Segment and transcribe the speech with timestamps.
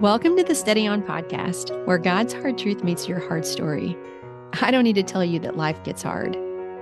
[0.00, 3.94] Welcome to the Steady On podcast, where God's hard truth meets your hard story.
[4.62, 6.38] I don't need to tell you that life gets hard.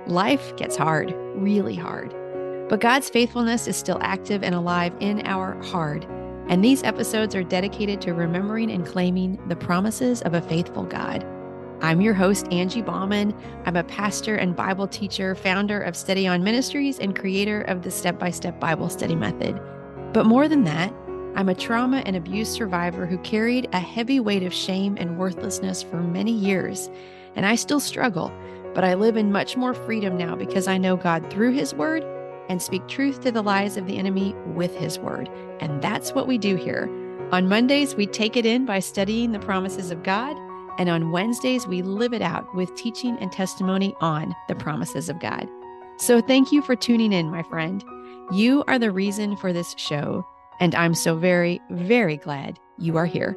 [0.07, 2.15] Life gets hard, really hard.
[2.69, 6.05] But God's faithfulness is still active and alive in our hard.
[6.47, 11.25] And these episodes are dedicated to remembering and claiming the promises of a faithful God.
[11.81, 13.37] I'm your host, Angie Baughman.
[13.65, 17.91] I'm a pastor and Bible teacher, founder of Steady On Ministries, and creator of the
[17.91, 19.59] Step by Step Bible Study Method.
[20.13, 20.93] But more than that,
[21.35, 25.81] I'm a trauma and abuse survivor who carried a heavy weight of shame and worthlessness
[25.81, 26.91] for many years.
[27.35, 28.31] And I still struggle,
[28.75, 32.03] but I live in much more freedom now because I know God through His Word
[32.49, 35.27] and speak truth to the lies of the enemy with His Word.
[35.59, 36.87] And that's what we do here.
[37.31, 40.37] On Mondays, we take it in by studying the promises of God.
[40.77, 45.19] And on Wednesdays, we live it out with teaching and testimony on the promises of
[45.19, 45.49] God.
[45.97, 47.83] So thank you for tuning in, my friend.
[48.31, 50.27] You are the reason for this show.
[50.63, 53.35] And I'm so very, very glad you are here.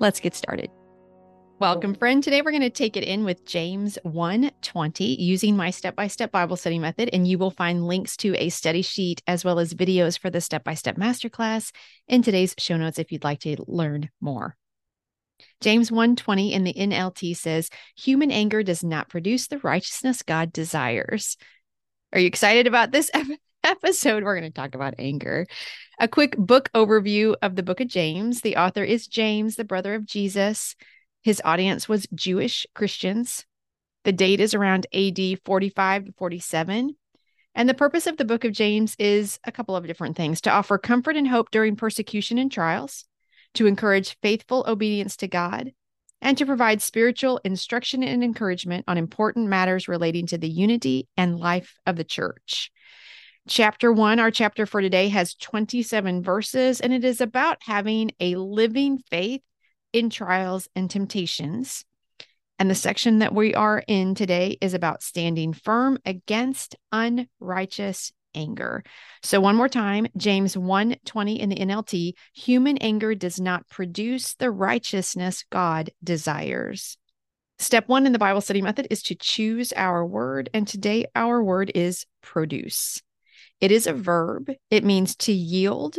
[0.00, 0.72] Let's get started.
[1.60, 2.20] Welcome, friend.
[2.20, 6.32] Today we're going to take it in with James 120 using my step by step
[6.32, 7.10] Bible study method.
[7.12, 10.40] And you will find links to a study sheet as well as videos for the
[10.40, 11.70] step by step masterclass
[12.08, 14.56] in today's show notes if you'd like to learn more.
[15.60, 21.36] James 120 in the NLT says, Human anger does not produce the righteousness God desires.
[22.12, 23.12] Are you excited about this
[23.66, 24.22] episode?
[24.22, 25.46] We're going to talk about anger.
[25.98, 28.40] A quick book overview of the book of James.
[28.40, 30.76] The author is James, the brother of Jesus.
[31.22, 33.44] His audience was Jewish Christians.
[34.04, 36.96] The date is around AD 45 to 47.
[37.56, 40.50] And the purpose of the book of James is a couple of different things to
[40.50, 43.04] offer comfort and hope during persecution and trials,
[43.54, 45.72] to encourage faithful obedience to God,
[46.20, 51.40] and to provide spiritual instruction and encouragement on important matters relating to the unity and
[51.40, 52.70] life of the church.
[53.48, 58.34] Chapter one, our chapter for today, has 27 verses, and it is about having a
[58.34, 59.40] living faith
[59.92, 61.84] in trials and temptations.
[62.58, 68.82] And the section that we are in today is about standing firm against unrighteous anger.
[69.22, 74.50] So one more time, James 1:20 in the NLT, human anger does not produce the
[74.50, 76.98] righteousness God desires.
[77.60, 81.40] Step 1 in the Bible study method is to choose our word, and today our
[81.40, 83.02] word is produce.
[83.60, 84.50] It is a verb.
[84.70, 85.98] It means to yield,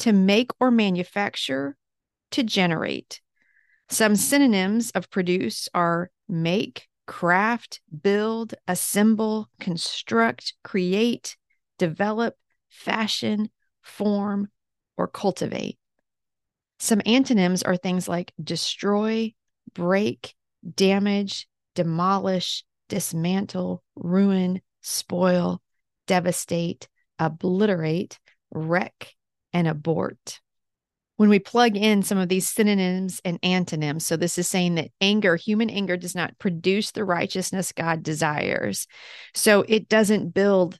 [0.00, 1.76] to make or manufacture,
[2.32, 3.20] to generate.
[3.88, 11.36] Some synonyms of produce are make, craft, build, assemble, construct, create,
[11.78, 12.34] develop,
[12.70, 13.50] fashion,
[13.82, 14.48] form,
[14.96, 15.78] or cultivate.
[16.78, 19.34] Some antonyms are things like destroy,
[19.74, 20.34] break,
[20.74, 25.60] damage, demolish, dismantle, ruin, spoil,
[26.06, 26.88] devastate,
[27.18, 28.18] obliterate,
[28.50, 29.14] wreck,
[29.52, 30.40] and abort.
[31.16, 34.90] When we plug in some of these synonyms and antonyms, so this is saying that
[35.00, 38.88] anger, human anger, does not produce the righteousness God desires.
[39.32, 40.78] So it doesn't build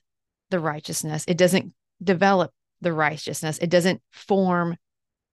[0.49, 2.51] the righteousness, it doesn't develop
[2.81, 4.75] the righteousness, it doesn't form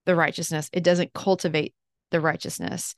[0.07, 1.75] the righteousness, it doesn't cultivate
[2.12, 2.95] the righteousness.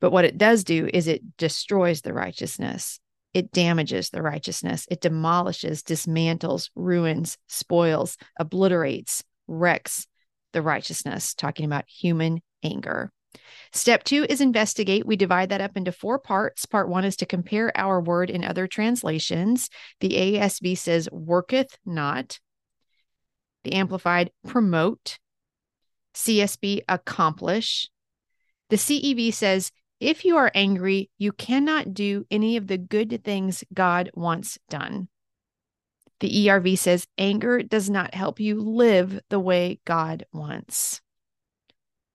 [0.00, 3.00] But what it does do is it destroys the righteousness
[3.34, 4.86] it damages the righteousness.
[4.90, 10.06] It demolishes, dismantles, ruins, spoils, obliterates, wrecks
[10.52, 13.12] the righteousness, talking about human anger.
[13.72, 15.06] Step two is investigate.
[15.06, 16.64] We divide that up into four parts.
[16.64, 19.68] Part one is to compare our word in other translations.
[20.00, 22.38] The ASV says worketh not,
[23.64, 25.18] the Amplified promote,
[26.14, 27.90] CSB accomplish.
[28.70, 29.70] The CEV says
[30.00, 35.08] if you are angry, you cannot do any of the good things God wants done.
[36.20, 41.00] The ERV says anger does not help you live the way God wants.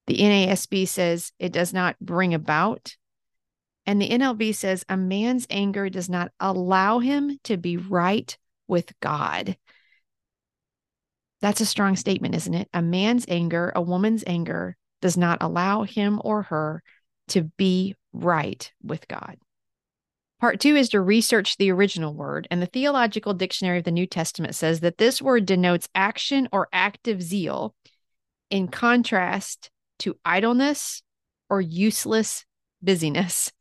[0.06, 2.96] The NASB says it does not bring about.
[3.86, 8.36] And the NLV says a man's anger does not allow him to be right
[8.66, 9.56] with God.
[11.40, 12.68] That's a strong statement, isn't it?
[12.72, 16.82] A man's anger, a woman's anger, does not allow him or her
[17.28, 19.36] to be right with God.
[20.40, 24.06] Part two is to research the original word, and the Theological Dictionary of the New
[24.06, 27.74] Testament says that this word denotes action or active zeal
[28.50, 31.02] in contrast to idleness
[31.48, 32.44] or useless
[32.82, 33.52] busyness.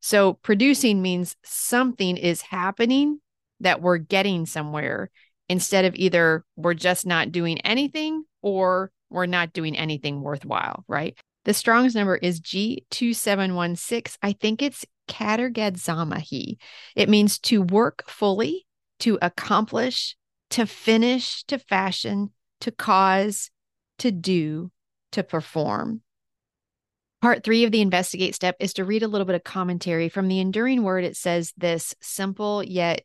[0.00, 3.20] So, producing means something is happening
[3.60, 5.10] that we're getting somewhere
[5.48, 11.18] instead of either we're just not doing anything or we're not doing anything worthwhile, right?
[11.44, 14.18] The Strong's number is G2716.
[14.22, 16.56] I think it's Katergadzamahi.
[16.94, 18.66] It means to work fully,
[19.00, 20.16] to accomplish,
[20.50, 23.50] to finish, to fashion, to cause,
[23.98, 24.70] to do,
[25.12, 26.02] to perform.
[27.22, 30.08] Part three of the investigate step is to read a little bit of commentary.
[30.08, 33.02] From the enduring word, it says this simple yet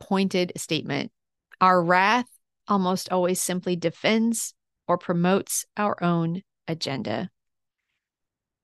[0.00, 1.12] pointed statement
[1.60, 2.26] Our wrath
[2.66, 4.54] almost always simply defends
[4.86, 7.30] or promotes our own agenda.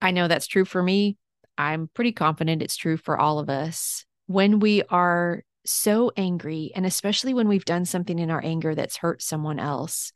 [0.05, 1.17] I know that's true for me.
[1.57, 4.05] I'm pretty confident it's true for all of us.
[4.27, 8.99] When we are so angry, and especially when we've done something in our anger that's
[8.99, 10.13] hurt someone else,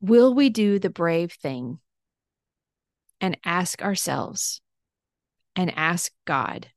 [0.00, 1.78] will we do the brave thing
[3.20, 4.62] and ask ourselves
[5.54, 6.68] and ask God,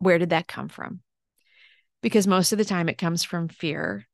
[0.00, 1.00] where did that come from?
[2.02, 4.06] Because most of the time it comes from fear,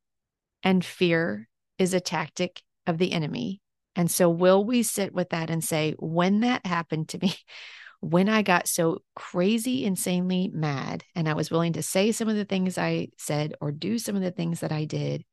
[0.62, 1.48] and fear
[1.78, 3.60] is a tactic of the enemy.
[3.94, 7.34] And so, will we sit with that and say, when that happened to me,
[8.00, 12.36] when I got so crazy, insanely mad, and I was willing to say some of
[12.36, 15.24] the things I said or do some of the things that I did,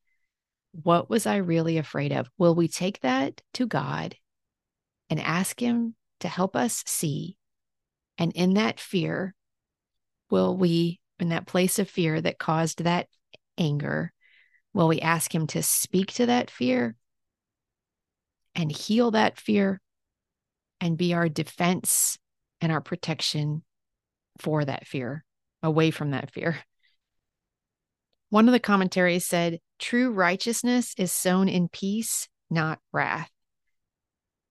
[0.71, 2.29] what was I really afraid of?
[2.37, 4.15] Will we take that to God
[5.09, 7.37] and ask Him to help us see?
[8.17, 9.33] And in that fear,
[10.29, 13.07] will we, in that place of fear that caused that
[13.57, 14.11] anger,
[14.73, 16.95] will we ask Him to speak to that fear
[18.55, 19.81] and heal that fear
[20.81, 22.17] and be our defense
[22.61, 23.63] and our protection
[24.39, 25.23] for that fear,
[25.63, 26.57] away from that fear?
[28.29, 33.31] One of the commentaries said, True righteousness is sown in peace, not wrath.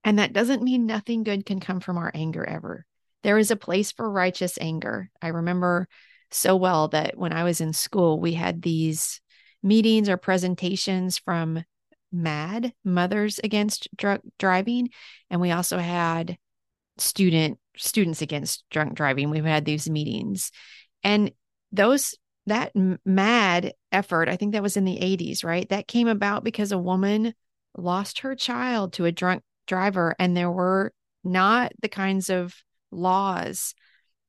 [0.05, 2.87] And that doesn't mean nothing good can come from our anger ever.
[3.23, 5.11] There is a place for righteous anger.
[5.21, 5.87] I remember
[6.31, 9.21] so well that when I was in school, we had these
[9.62, 11.65] meetings or presentations from
[12.13, 14.91] MADD, Mothers Against Drunk Driving,
[15.31, 16.39] and we also had
[16.99, 19.31] student students against drunk driving.
[19.31, 20.51] We've had these meetings,
[21.05, 21.33] and
[21.73, 22.15] those
[22.47, 22.73] that
[23.05, 25.69] mad effort, I think that was in the 80s, right?
[25.69, 27.35] That came about because a woman
[27.77, 32.55] lost her child to a drunk driver, and there were not the kinds of
[32.91, 33.75] laws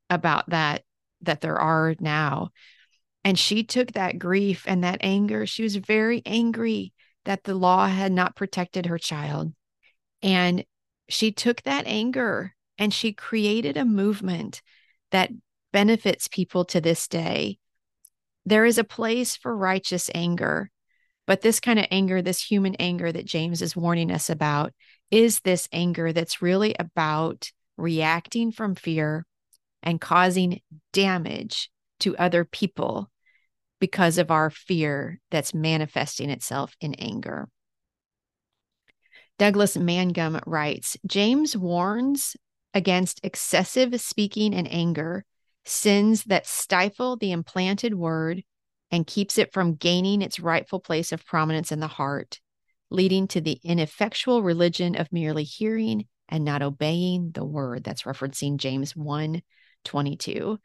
[0.10, 0.84] about that
[1.22, 2.50] that there are now.
[3.24, 5.46] And she took that grief and that anger.
[5.46, 6.94] She was very angry
[7.26, 9.54] that the law had not protected her child.
[10.22, 10.66] And
[11.08, 14.62] she took that anger and she created a movement
[15.12, 15.32] that
[15.72, 17.60] benefits people to this day
[18.50, 20.72] there is a place for righteous anger,
[21.28, 24.74] but this kind of anger, this human anger that James is warning us about,
[25.12, 29.26] is this anger that's really about reacting from fear
[29.84, 30.62] and causing
[30.94, 31.70] damage
[32.00, 33.12] to other people
[33.80, 37.50] because of our fear that's manifesting itself in anger.
[39.38, 42.36] Douglas Mangum writes James warns
[42.74, 45.26] against excessive speaking and anger
[45.66, 48.44] sins that stifle the implanted word
[48.92, 52.40] and keeps it from gaining its rightful place of prominence in the heart,
[52.90, 57.84] leading to the ineffectual religion of merely hearing and not obeying the word.
[57.84, 59.42] That's referencing James 1
[59.86, 60.60] 22.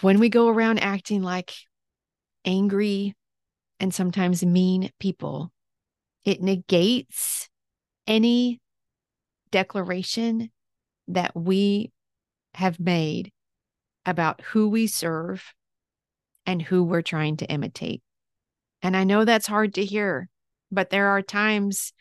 [0.00, 1.54] When we go around acting like
[2.46, 3.14] angry
[3.78, 5.52] and sometimes mean people,
[6.24, 7.48] it negates
[8.06, 8.60] any
[9.50, 10.50] declaration
[11.08, 11.92] that we
[12.54, 13.32] have made
[14.06, 15.52] about who we serve
[16.46, 18.02] and who we're trying to imitate.
[18.82, 20.28] And I know that's hard to hear,
[20.70, 21.92] but there are times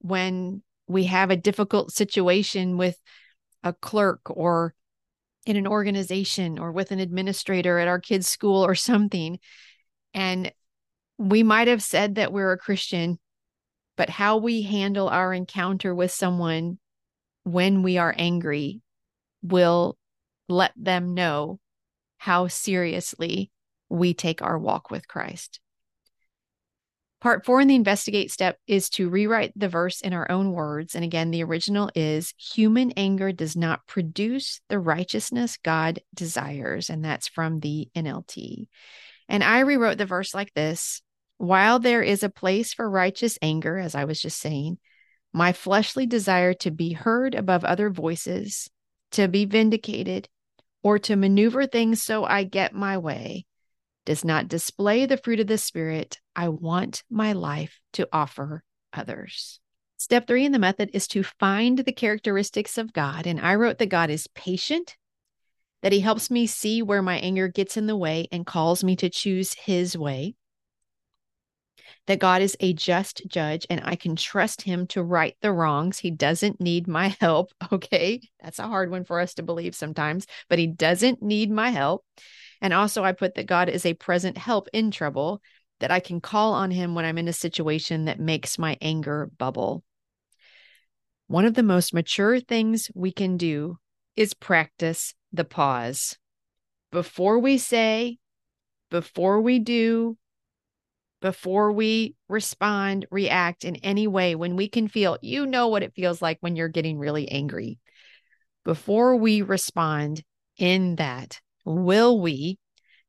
[0.00, 2.98] when we have a difficult situation with
[3.62, 4.74] a clerk or
[5.46, 9.38] in an organization or with an administrator at our kids' school or something.
[10.14, 10.52] And
[11.18, 13.18] we might have said that we're a Christian,
[13.96, 16.78] but how we handle our encounter with someone
[17.44, 18.80] when we are angry
[19.42, 19.96] will
[20.48, 21.58] let them know
[22.18, 23.50] how seriously
[23.88, 25.60] we take our walk with Christ.
[27.20, 30.96] Part four in the investigate step is to rewrite the verse in our own words.
[30.96, 36.90] And again, the original is human anger does not produce the righteousness God desires.
[36.90, 38.66] And that's from the NLT.
[39.32, 41.00] And I rewrote the verse like this
[41.38, 44.78] While there is a place for righteous anger, as I was just saying,
[45.32, 48.68] my fleshly desire to be heard above other voices,
[49.12, 50.28] to be vindicated,
[50.82, 53.46] or to maneuver things so I get my way
[54.04, 59.60] does not display the fruit of the Spirit I want my life to offer others.
[59.96, 63.26] Step three in the method is to find the characteristics of God.
[63.26, 64.96] And I wrote that God is patient,
[65.82, 68.96] that He helps me see where my anger gets in the way and calls me
[68.96, 70.34] to choose His way
[72.06, 75.98] that God is a just judge and I can trust him to right the wrongs.
[75.98, 77.52] He doesn't need my help.
[77.72, 78.20] Okay.
[78.42, 82.04] That's a hard one for us to believe sometimes, but he doesn't need my help.
[82.60, 85.42] And also, I put that God is a present help in trouble,
[85.80, 89.30] that I can call on him when I'm in a situation that makes my anger
[89.38, 89.82] bubble.
[91.26, 93.78] one of the most mature things we can do
[94.16, 96.18] is practice the pause.
[96.90, 98.18] Before we say,
[98.90, 100.16] before we do,
[101.22, 105.94] before we respond, react in any way, when we can feel, you know what it
[105.94, 107.78] feels like when you're getting really angry.
[108.64, 110.22] Before we respond
[110.58, 112.58] in that, will we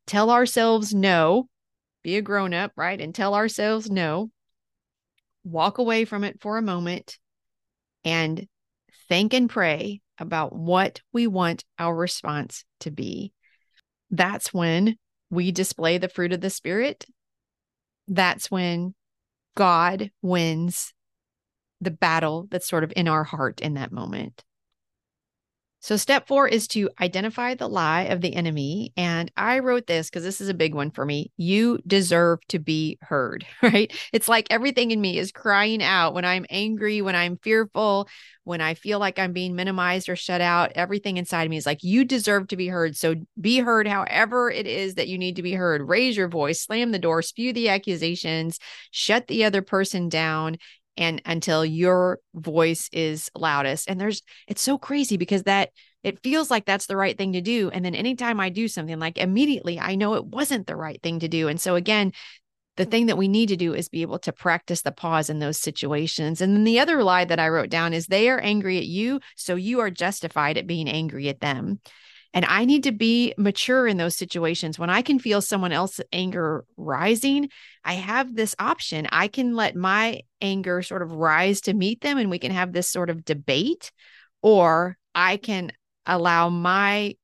[0.06, 1.50] tell ourselves no,
[2.04, 3.02] be a grown up, right?
[3.02, 4.30] And tell ourselves no,
[5.44, 7.18] walk away from it for a moment
[8.06, 8.48] and
[9.10, 13.34] think and pray about what we want our response to be.
[14.12, 14.98] That's when
[15.30, 17.06] we display the fruit of the Spirit.
[18.08, 18.94] That's when
[19.56, 20.94] God wins
[21.82, 24.44] the battle that's sort of in our heart in that moment.
[25.84, 28.94] So, step four is to identify the lie of the enemy.
[28.96, 31.34] And I wrote this because this is a big one for me.
[31.36, 33.92] You deserve to be heard, right?
[34.14, 38.08] It's like everything in me is crying out when I'm angry, when I'm fearful,
[38.46, 40.72] when I feel like I'm being minimized or shut out.
[40.76, 42.96] Everything inside of me is like, you deserve to be heard.
[42.96, 45.82] So, be heard however it is that you need to be heard.
[45.82, 48.58] Raise your voice, slam the door, spew the accusations,
[48.92, 50.60] shut the other person down,
[50.98, 53.90] and until your voice is loudest.
[53.90, 55.70] And there's, it's so crazy because that
[56.04, 57.70] it feels like that's the right thing to do.
[57.70, 61.20] And then anytime I do something like immediately, I know it wasn't the right thing
[61.20, 61.48] to do.
[61.48, 62.12] And so again,
[62.76, 65.40] the thing that we need to do is be able to practice the pause in
[65.40, 66.42] those situations.
[66.42, 69.20] And then the other lie that I wrote down is they are angry at you,
[69.36, 71.80] so you are justified at being angry at them.
[72.34, 74.80] And I need to be mature in those situations.
[74.80, 77.50] When I can feel someone else's anger rising,
[77.84, 79.08] I have this option.
[79.12, 82.74] I can let my anger sort of rise to meet them and we can have
[82.74, 83.92] this sort of debate,
[84.42, 85.72] or I can
[86.06, 87.16] allow my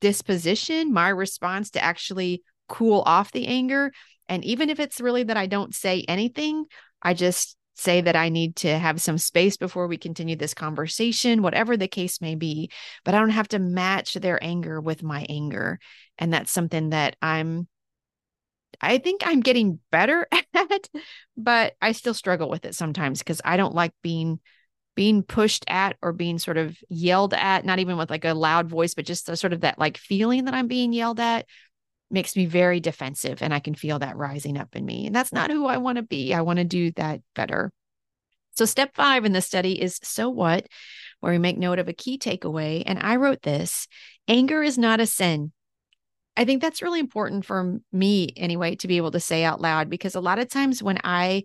[0.00, 3.92] disposition, my response to actually cool off the anger.
[4.28, 6.64] And even if it's really that I don't say anything,
[7.02, 11.42] I just say that I need to have some space before we continue this conversation,
[11.42, 12.70] whatever the case may be.
[13.04, 15.78] But I don't have to match their anger with my anger.
[16.18, 17.68] And that's something that I'm,
[18.80, 20.88] I think I'm getting better at,
[21.36, 24.40] but I still struggle with it sometimes because I don't like being
[24.96, 28.68] being pushed at or being sort of yelled at, not even with like a loud
[28.68, 31.46] voice, but just sort of that like feeling that I'm being yelled at
[32.10, 35.06] makes me very defensive and I can feel that rising up in me.
[35.06, 36.34] And that's not who I want to be.
[36.34, 37.72] I want to do that better.
[38.52, 40.66] So, step five in the study is so what,
[41.20, 42.82] where we make note of a key takeaway.
[42.84, 43.86] And I wrote this
[44.28, 45.52] anger is not a sin.
[46.36, 49.90] I think that's really important for me, anyway, to be able to say out loud
[49.90, 51.44] because a lot of times when I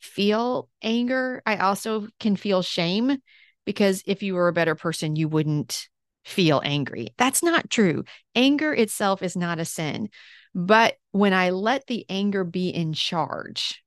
[0.00, 3.18] feel anger, I also can feel shame
[3.64, 5.88] because if you were a better person, you wouldn't
[6.24, 7.08] feel angry.
[7.16, 8.04] That's not true.
[8.34, 10.08] Anger itself is not a sin.
[10.54, 13.82] But when I let the anger be in charge,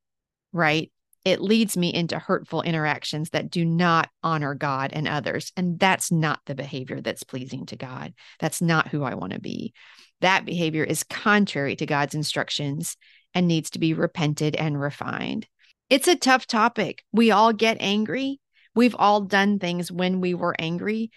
[0.51, 0.91] right,
[1.25, 5.51] it leads me into hurtful interactions that do not honor God and others.
[5.55, 8.13] And that's not the behavior that's pleasing to God.
[8.39, 9.73] That's not who I want to be.
[10.21, 12.97] That behavior is contrary to God's instructions
[13.33, 15.47] and needs to be repented and refined.
[15.89, 17.03] It's a tough topic.
[17.11, 18.39] We all get angry.
[18.75, 21.11] We've all done things when we were angry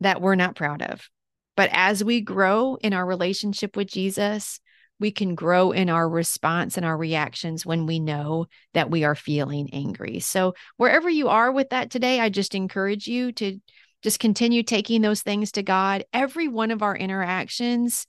[0.00, 1.08] that we're not proud of.
[1.56, 4.60] But as we grow in our relationship with Jesus,
[4.98, 9.14] we can grow in our response and our reactions when we know that we are
[9.14, 10.20] feeling angry.
[10.20, 13.58] So, wherever you are with that today, I just encourage you to
[14.02, 16.04] just continue taking those things to God.
[16.12, 18.06] Every one of our interactions,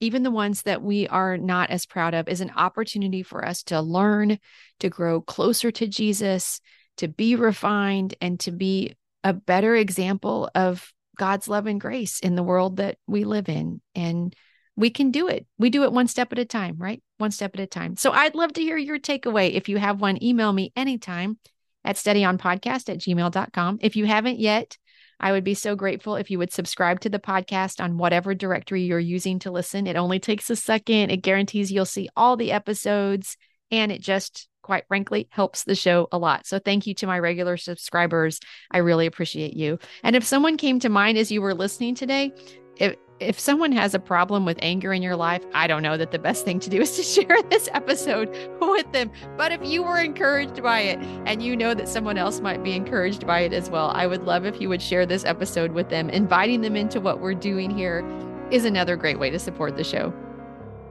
[0.00, 3.62] even the ones that we are not as proud of, is an opportunity for us
[3.64, 4.38] to learn,
[4.80, 6.60] to grow closer to Jesus,
[6.98, 12.34] to be refined, and to be a better example of God's love and grace in
[12.34, 13.80] the world that we live in.
[13.94, 14.34] And
[14.76, 15.46] we can do it.
[15.58, 17.02] We do it one step at a time, right?
[17.18, 17.96] One step at a time.
[17.96, 19.52] So I'd love to hear your takeaway.
[19.52, 21.38] If you have one, email me anytime
[21.84, 23.78] at steadyonpodcast at gmail.com.
[23.82, 24.78] If you haven't yet,
[25.20, 28.82] I would be so grateful if you would subscribe to the podcast on whatever directory
[28.82, 29.86] you're using to listen.
[29.86, 31.10] It only takes a second.
[31.10, 33.36] It guarantees you'll see all the episodes
[33.72, 36.46] and it just quite frankly helps the show a lot.
[36.46, 38.38] So thank you to my regular subscribers.
[38.70, 39.78] I really appreciate you.
[40.04, 42.32] And if someone came to mind as you were listening today,
[42.76, 46.10] if if someone has a problem with anger in your life, I don't know that
[46.10, 48.28] the best thing to do is to share this episode
[48.60, 49.12] with them.
[49.36, 52.72] But if you were encouraged by it and you know that someone else might be
[52.72, 55.88] encouraged by it as well, I would love if you would share this episode with
[55.88, 56.10] them.
[56.10, 58.04] Inviting them into what we're doing here
[58.50, 60.12] is another great way to support the show.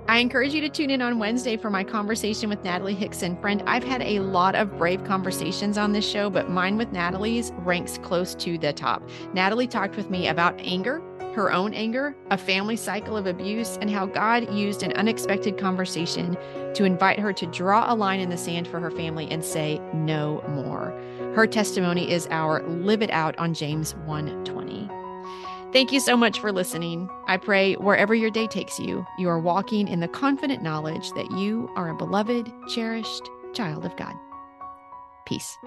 [0.07, 3.39] I encourage you to tune in on Wednesday for my conversation with Natalie Hickson.
[3.39, 7.51] Friend, I've had a lot of brave conversations on this show, but mine with Natalie's
[7.59, 9.07] ranks close to the top.
[9.33, 11.01] Natalie talked with me about anger
[11.33, 16.37] her own anger, a family cycle of abuse, and how God used an unexpected conversation
[16.73, 19.79] to invite her to draw a line in the sand for her family and say
[19.93, 20.91] no more.
[21.33, 24.90] Her testimony is our live it out on James 1:20.
[25.71, 27.09] Thank you so much for listening.
[27.27, 31.31] I pray wherever your day takes you, you are walking in the confident knowledge that
[31.31, 34.15] you are a beloved, cherished child of God.
[35.25, 35.57] Peace.